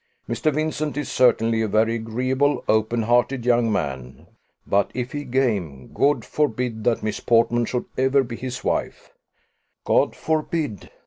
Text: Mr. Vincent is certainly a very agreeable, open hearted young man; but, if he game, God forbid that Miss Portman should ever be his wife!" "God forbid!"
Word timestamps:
Mr. 0.27 0.51
Vincent 0.51 0.97
is 0.97 1.11
certainly 1.11 1.61
a 1.61 1.67
very 1.67 1.93
agreeable, 1.93 2.63
open 2.67 3.03
hearted 3.03 3.45
young 3.45 3.71
man; 3.71 4.25
but, 4.65 4.89
if 4.95 5.11
he 5.11 5.23
game, 5.23 5.91
God 5.93 6.25
forbid 6.25 6.83
that 6.85 7.03
Miss 7.03 7.19
Portman 7.19 7.65
should 7.65 7.85
ever 7.99 8.23
be 8.23 8.35
his 8.35 8.63
wife!" 8.63 9.11
"God 9.85 10.15
forbid!" 10.15 10.89